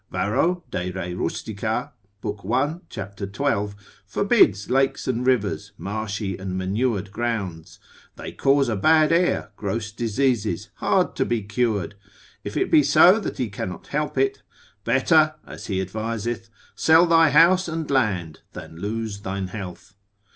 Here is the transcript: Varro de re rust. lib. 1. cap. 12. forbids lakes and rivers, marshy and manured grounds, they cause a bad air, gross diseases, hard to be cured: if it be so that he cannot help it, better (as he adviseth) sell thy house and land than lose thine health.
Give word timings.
Varro 0.11 0.63
de 0.71 0.89
re 0.89 1.13
rust. 1.13 1.47
lib. 1.47 1.85
1. 2.23 2.81
cap. 2.89 3.15
12. 3.35 3.75
forbids 4.03 4.67
lakes 4.67 5.07
and 5.07 5.27
rivers, 5.27 5.73
marshy 5.77 6.35
and 6.37 6.57
manured 6.57 7.11
grounds, 7.11 7.77
they 8.15 8.31
cause 8.31 8.67
a 8.67 8.75
bad 8.75 9.11
air, 9.11 9.51
gross 9.55 9.91
diseases, 9.91 10.71
hard 10.77 11.15
to 11.15 11.23
be 11.23 11.43
cured: 11.43 11.93
if 12.43 12.57
it 12.57 12.71
be 12.71 12.81
so 12.81 13.19
that 13.19 13.37
he 13.37 13.47
cannot 13.47 13.89
help 13.89 14.17
it, 14.17 14.41
better 14.83 15.35
(as 15.45 15.67
he 15.67 15.79
adviseth) 15.79 16.49
sell 16.73 17.05
thy 17.05 17.29
house 17.29 17.67
and 17.67 17.91
land 17.91 18.39
than 18.53 18.77
lose 18.81 19.19
thine 19.19 19.49
health. 19.49 19.93